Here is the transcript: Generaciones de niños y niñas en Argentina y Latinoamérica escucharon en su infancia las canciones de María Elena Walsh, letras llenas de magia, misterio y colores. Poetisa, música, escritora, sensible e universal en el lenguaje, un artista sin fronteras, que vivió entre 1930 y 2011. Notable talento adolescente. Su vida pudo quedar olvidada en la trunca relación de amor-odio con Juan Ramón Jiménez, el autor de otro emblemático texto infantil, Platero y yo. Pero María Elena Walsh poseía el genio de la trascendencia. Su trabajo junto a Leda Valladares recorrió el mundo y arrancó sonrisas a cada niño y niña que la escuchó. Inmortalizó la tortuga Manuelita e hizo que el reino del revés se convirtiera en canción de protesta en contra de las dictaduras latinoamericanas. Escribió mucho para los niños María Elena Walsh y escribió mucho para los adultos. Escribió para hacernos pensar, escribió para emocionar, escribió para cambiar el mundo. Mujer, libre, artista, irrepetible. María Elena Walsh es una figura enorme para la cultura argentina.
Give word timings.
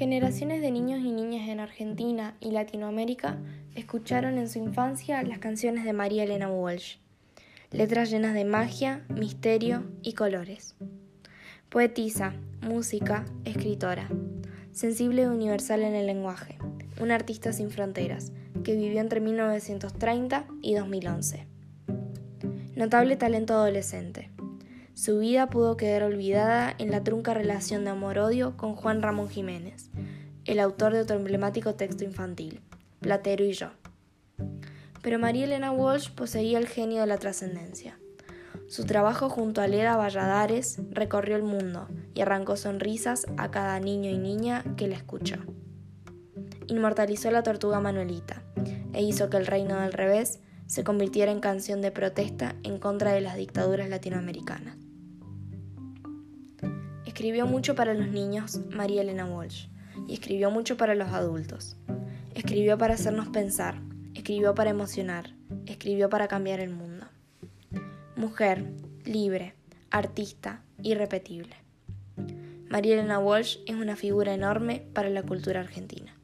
Generaciones 0.00 0.62
de 0.62 0.70
niños 0.70 1.00
y 1.00 1.12
niñas 1.12 1.46
en 1.50 1.60
Argentina 1.60 2.34
y 2.40 2.52
Latinoamérica 2.52 3.36
escucharon 3.74 4.38
en 4.38 4.48
su 4.48 4.58
infancia 4.58 5.22
las 5.22 5.40
canciones 5.40 5.84
de 5.84 5.92
María 5.92 6.24
Elena 6.24 6.50
Walsh, 6.50 6.96
letras 7.70 8.10
llenas 8.10 8.32
de 8.32 8.46
magia, 8.46 9.04
misterio 9.10 9.84
y 10.00 10.14
colores. 10.14 10.74
Poetisa, 11.68 12.32
música, 12.62 13.26
escritora, 13.44 14.08
sensible 14.72 15.24
e 15.24 15.28
universal 15.28 15.82
en 15.82 15.94
el 15.94 16.06
lenguaje, 16.06 16.56
un 16.98 17.10
artista 17.10 17.52
sin 17.52 17.70
fronteras, 17.70 18.32
que 18.64 18.76
vivió 18.76 19.02
entre 19.02 19.20
1930 19.20 20.46
y 20.62 20.76
2011. 20.76 21.46
Notable 22.74 23.16
talento 23.16 23.52
adolescente. 23.52 24.30
Su 25.00 25.18
vida 25.18 25.48
pudo 25.48 25.78
quedar 25.78 26.02
olvidada 26.02 26.74
en 26.76 26.90
la 26.90 27.02
trunca 27.02 27.32
relación 27.32 27.84
de 27.84 27.90
amor-odio 27.90 28.58
con 28.58 28.76
Juan 28.76 29.00
Ramón 29.00 29.30
Jiménez, 29.30 29.88
el 30.44 30.60
autor 30.60 30.92
de 30.92 31.00
otro 31.00 31.16
emblemático 31.16 31.74
texto 31.74 32.04
infantil, 32.04 32.60
Platero 33.00 33.42
y 33.46 33.54
yo. 33.54 33.70
Pero 35.00 35.18
María 35.18 35.46
Elena 35.46 35.72
Walsh 35.72 36.10
poseía 36.10 36.58
el 36.58 36.68
genio 36.68 37.00
de 37.00 37.06
la 37.06 37.16
trascendencia. 37.16 37.98
Su 38.68 38.84
trabajo 38.84 39.30
junto 39.30 39.62
a 39.62 39.68
Leda 39.68 39.96
Valladares 39.96 40.82
recorrió 40.90 41.36
el 41.36 41.44
mundo 41.44 41.88
y 42.12 42.20
arrancó 42.20 42.56
sonrisas 42.56 43.24
a 43.38 43.50
cada 43.50 43.80
niño 43.80 44.10
y 44.10 44.18
niña 44.18 44.64
que 44.76 44.86
la 44.86 44.96
escuchó. 44.96 45.36
Inmortalizó 46.66 47.30
la 47.30 47.42
tortuga 47.42 47.80
Manuelita 47.80 48.42
e 48.92 49.02
hizo 49.02 49.30
que 49.30 49.38
el 49.38 49.46
reino 49.46 49.80
del 49.80 49.94
revés 49.94 50.40
se 50.66 50.84
convirtiera 50.84 51.32
en 51.32 51.40
canción 51.40 51.80
de 51.80 51.90
protesta 51.90 52.54
en 52.64 52.78
contra 52.78 53.12
de 53.12 53.22
las 53.22 53.36
dictaduras 53.36 53.88
latinoamericanas. 53.88 54.89
Escribió 57.20 57.44
mucho 57.46 57.74
para 57.74 57.92
los 57.92 58.08
niños 58.08 58.62
María 58.70 59.02
Elena 59.02 59.26
Walsh 59.26 59.66
y 60.08 60.14
escribió 60.14 60.50
mucho 60.50 60.78
para 60.78 60.94
los 60.94 61.08
adultos. 61.08 61.76
Escribió 62.34 62.78
para 62.78 62.94
hacernos 62.94 63.28
pensar, 63.28 63.82
escribió 64.14 64.54
para 64.54 64.70
emocionar, 64.70 65.34
escribió 65.66 66.08
para 66.08 66.28
cambiar 66.28 66.60
el 66.60 66.70
mundo. 66.70 67.04
Mujer, 68.16 68.72
libre, 69.04 69.52
artista, 69.90 70.62
irrepetible. 70.82 71.54
María 72.70 72.94
Elena 72.94 73.18
Walsh 73.18 73.58
es 73.66 73.74
una 73.74 73.96
figura 73.96 74.32
enorme 74.32 74.86
para 74.94 75.10
la 75.10 75.22
cultura 75.22 75.60
argentina. 75.60 76.18